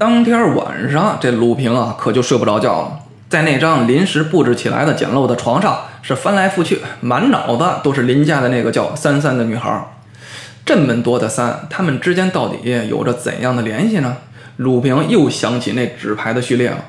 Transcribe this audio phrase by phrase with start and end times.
[0.00, 9.88] 当天晚上，这鲁平啊可就睡不着觉了，在那张临时布置起来的简陋的床上是翻来覆去，满脑子都是邻家的那个叫三三的女孩。
[10.64, 14.16] 这么多的三，他们之间到底有着怎样的联系呢？
[14.56, 16.82] 鲁平又想起那纸牌的序列了：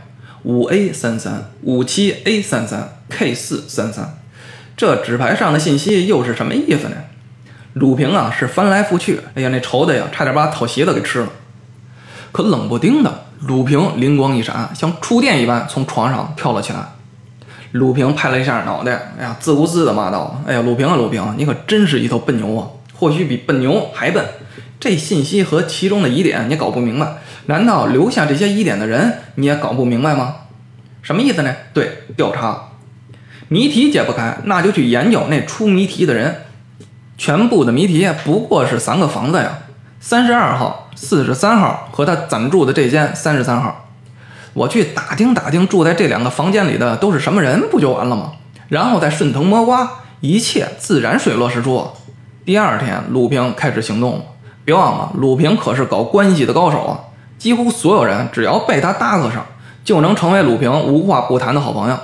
[0.44, 4.20] 五 A 三三、五七 A 三三、K 四三三。
[4.78, 6.96] 这纸牌上的信息又是什么意思呢？
[7.74, 11.28] 鲁平啊是翻来覆去，哎呀，那愁的呀，差点把讨席子给吃了。
[12.32, 16.80] 可冷不丁的，鲁平灵光一闪，像触电一般从床上跳了起来。
[17.74, 22.68] 鲁平拍了一下脑袋，哎呀，自顾自的骂道：“哎呀，鲁平啊，鲁平，你可真是一头笨牛啊！
[22.94, 24.26] 或许比笨牛还笨。
[24.80, 30.36] 这信息和其中的疑点你搞不明白，难道留下这些疑点的人你也搞不明白吗？
[31.02, 31.56] 什么意思呢？
[31.74, 32.72] 对，调查
[33.48, 36.42] 谜题解不开，那就去研究那出谜题的人。
[37.18, 39.60] 全部的谜题不过是三个房子呀。”
[40.04, 43.86] 三十二号、四十三号和他暂住的这间三十三号，
[44.54, 48.32] 我去打听打听住在这两个房间里的都是什么人，不就完了吗？
[48.68, 49.88] 然后再顺藤摸瓜，
[50.20, 51.88] 一切自然水落石出。
[52.44, 54.22] 第二天，鲁平开始行动了。
[54.66, 57.00] 别忘了，鲁平可是搞关系的高手啊！
[57.38, 59.46] 几乎所有人只要被他搭个上，
[59.84, 61.98] 就能成为鲁平无话不谈的好朋友。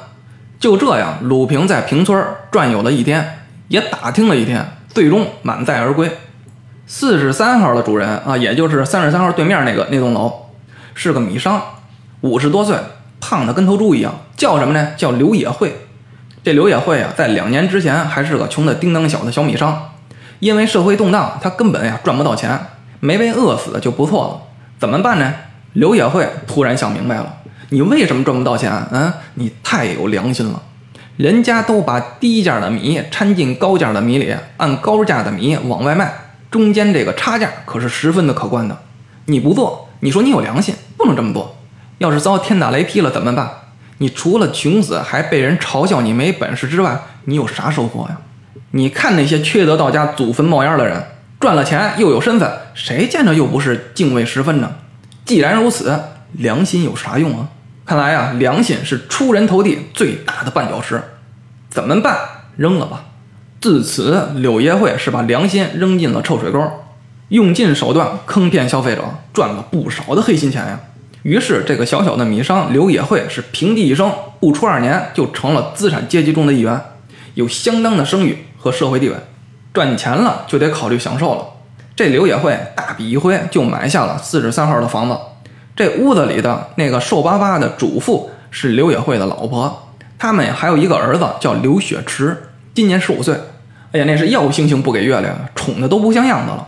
[0.60, 3.40] 就这样，鲁平在平村转悠了一天，
[3.70, 6.12] 也打听了一天，最终满载而归。
[6.90, 10.32] 四十三号的主人啊，也就是三十三号对面那个那栋楼，
[10.94, 11.62] 是个米商，
[12.22, 12.78] 五十多岁，
[13.20, 14.94] 胖的跟头猪一样，叫什么呢？
[14.96, 15.76] 叫刘野会。
[16.46, 19.90] 这刘野会啊，在两年之前还是个穷的叮当小的小米商，
[20.40, 22.58] 因为社会动荡，他根本呀赚不到钱，
[23.02, 24.42] 没被饿死就不错了。
[24.80, 25.34] 怎么办呢？
[25.74, 28.72] 刘野会突然想明白了，你为什么赚不到钱？
[28.92, 30.64] 嗯，你太有良心了，
[31.18, 36.14] 人家都把低价的米掺进高价的米里，按高价的米往外卖。
[36.50, 38.78] 中间这个差价可是十分的可观的，
[39.26, 41.58] 你不做，你说你有良心，不能这么做。
[41.98, 43.50] 要是遭天打雷劈了怎么办？
[43.98, 48.18] 你除了穷死，还被人嘲笑你没本事之外，你有啥收获呀？
[48.72, 51.04] 你看那些缺德到家、祖坟冒烟的人，
[51.40, 54.72] 赚了钱又有身份，谁见着又不是敬畏十分呢？
[55.26, 56.00] 既然如此，
[56.34, 57.48] 良心有啥用啊？
[57.86, 61.02] 看来啊，良心是出人头地最大的绊脚石。
[61.70, 62.18] 怎么办？
[62.56, 63.06] 扔了吧。
[63.60, 66.64] 自此，柳叶会是把良心扔进了臭水沟，
[67.30, 69.04] 用尽手段坑骗消费者，
[69.34, 70.80] 赚了不少的黑心钱呀。
[71.24, 76.80] 于是，这个小小的米商柳野会是平地一声，不出二年就成了资产阶级中的一员，
[77.34, 79.16] 有相当的声誉和社会地位。
[79.74, 81.46] 赚钱了就得考虑享受了。
[81.96, 85.18] 这柳野会大笔一挥就买下了四十三号的房子。
[85.76, 92.47] 这屋子里的那个瘦巴巴的主妇是刘野会的老婆，他们还有一个儿子叫刘雪池。
[92.78, 93.34] 今年十五岁，
[93.92, 96.68] 哎呀，那是要星星不给月亮，宠的都不像样子了。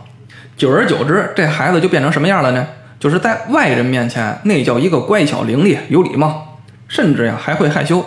[0.56, 2.66] 久而久之，这孩子就变成什么样了呢？
[2.98, 7.98] 就是在外人面前，那叫一个乖巧伶俐、有礼貌，甚至呀还会害羞；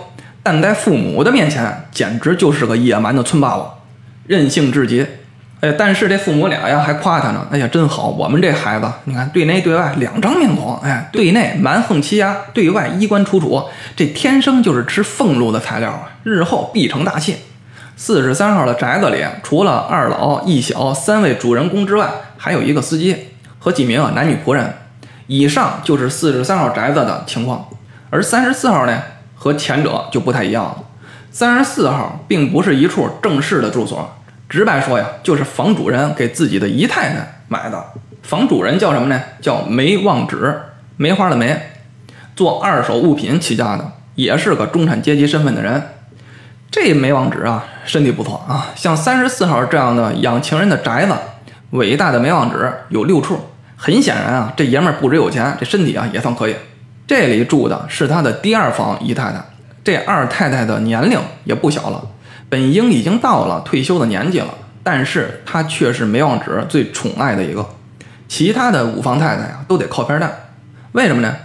[0.43, 3.73] 但在父母的面前，简直就是个野蛮的村霸王，
[4.27, 5.07] 任性至极。
[5.61, 7.47] 哎，但是这父母俩呀还夸他呢。
[7.51, 13.63] 哎呀，真好，我们这孩子，你看对内对外两张面孔，哎，对内蛮横欺压，对外衣冠楚楚，
[13.95, 17.37] 这天生就是吃俸禄的材料啊，日后必成大器。
[18.05, 23.27] 四十三号的宅子里，除了二老一小三位主人公之外，还有一个司机
[23.59, 24.73] 和几名男女仆人。
[25.27, 27.65] 以上就是四十三号宅子的情况。
[28.09, 29.01] 而三十四号呢，
[29.35, 30.83] 和前者就不太一样了。
[31.31, 34.13] 三十四号并不是一处正式的住所，
[34.49, 37.81] 直白说呀，就是房主人给自己的姨太太买的。
[38.21, 39.17] 房主人叫什么呢？
[39.39, 40.53] 叫梅望纸，
[40.97, 41.57] 梅花的梅，
[42.35, 45.81] 做二手物品起家的，也是个中产阶级身份的人。
[46.73, 51.13] 这梅望纸啊，身体不错啊，像三十四号这样的养情人的宅子，
[51.69, 53.39] 伟大的梅望纸有六处。
[53.77, 56.55] 很显然啊，这爷们不止有钱，这身体啊也算可以。
[57.05, 59.45] 这里住的是他的第二房姨太太，
[59.83, 62.03] 这二太太的年龄也不小了，
[62.49, 64.51] 本应已经到了退休的年纪了，
[64.81, 67.63] 但是她却是梅望纸最宠爱的一个，
[68.27, 70.33] 其他的五房太太呀都得靠边站。
[70.93, 71.35] 为什么呢？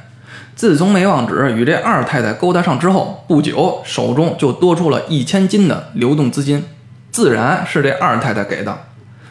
[0.58, 6.64] 自从梅望纸与这二太太勾搭上之后，不久手中就多出了一千金的流动资金，
[7.12, 8.76] 自然是这二太太给的。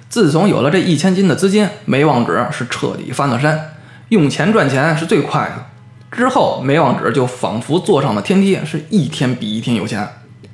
[0.08, 3.60] 自从有了这一千金的资金，梅望纸是彻底翻了身，
[4.08, 5.66] 用钱赚钱是最快的。
[6.10, 10.08] 之后，梅望纸就仿佛坐上了天梯，是一天比一天有钱。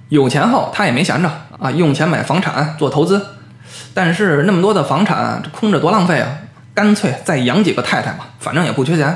[0.09, 1.29] 有钱后，他也没闲着
[1.59, 3.23] 啊，用钱买房产做投资。
[3.93, 6.39] 但是那么多的房产，这空着多浪费啊！
[6.73, 9.15] 干脆再养几个太太吧，反正也不缺钱。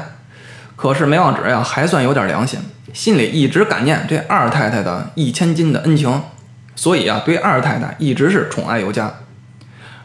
[0.78, 2.60] 可是梅望纸呀，还算有点良心，
[2.94, 6.22] 心里一直感念这二太太的一千金的恩情，
[6.76, 9.12] 所以啊，对二太太一直是宠爱有加。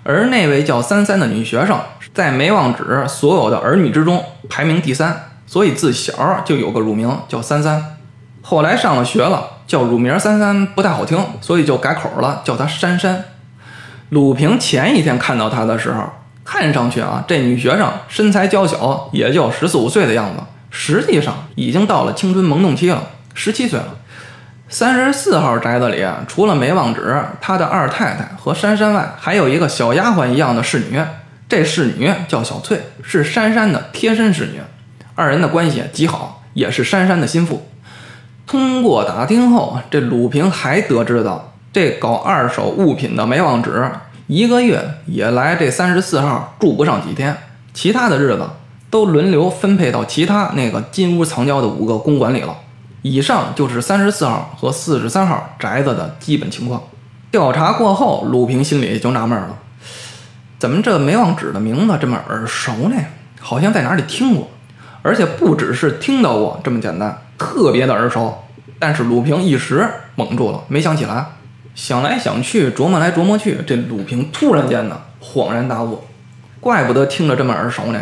[0.03, 1.79] 而那位叫三三的女学生，
[2.13, 7.99] 在梅望纸所有的儿女之中排名第三，所以自小就有个乳名叫三三。
[8.41, 13.27] 后来上了学了，叫乳名三三不太好听，所以就改口了，叫她珊珊。
[14.09, 16.03] 鲁平前一天看到她的时候，
[16.45, 20.43] 看上去啊，这女学生身材娇小，也就十四五岁的样子，
[20.73, 23.99] 实际上已经到了青春萌动期了，十七岁了。
[24.69, 30.99] 三十四号宅子里，除了梅望止他的二太太和珊珊外，还有一个小丫鬟一样的侍女。
[31.47, 34.63] 这侍女叫小翠，是珊珊的贴身侍女，
[35.15, 37.69] 二人的关系极好，也是珊珊的心腹。
[38.47, 43.91] 通过打听后，这鲁平还得知到，这搞二手物品的梅望止，
[44.27, 47.37] 一个月也来这三十四号住不上几天，
[47.75, 48.49] 其他的日子
[48.93, 52.55] 都轮流分配到其他那个金屋藏娇的五个公馆里了。
[53.01, 56.83] 以上就是三十四号和四十三号宅子的基本情况。
[57.31, 59.57] 调查过后，鲁平心里就纳闷了：
[60.59, 62.97] 怎么这梅望纸的名字这么耳熟呢？
[63.41, 64.51] 好像在哪里听过，
[65.01, 68.45] 而且不只是听到过这么简单，特别的耳熟。
[68.79, 71.25] 但是鲁平一时懵住了，没想起来。
[71.75, 76.05] 想来想去，琢磨来琢磨去，这鲁平突然间呢恍然大悟：
[76.61, 77.99] 怪不得听着这么耳熟呢。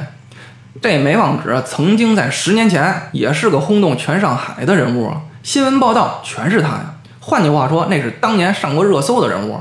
[0.81, 6.95] 这梅望止曾经在十年前也是个轰动全上海的人物啊，新闻报道全是他呀。
[7.19, 9.61] 换句话说，那是当年上过热搜的人物。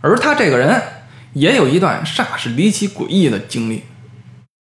[0.00, 0.80] 而他这个人
[1.32, 3.84] 也有一段煞是离奇诡异的经历。